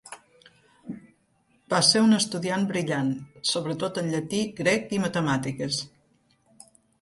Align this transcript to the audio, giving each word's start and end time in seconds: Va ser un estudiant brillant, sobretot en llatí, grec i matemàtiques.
Va 1.73 1.81
ser 1.87 2.01
un 2.05 2.17
estudiant 2.17 2.65
brillant, 2.71 3.11
sobretot 3.51 4.01
en 4.03 4.09
llatí, 4.15 4.41
grec 4.63 4.97
i 4.99 5.01
matemàtiques. 5.05 5.81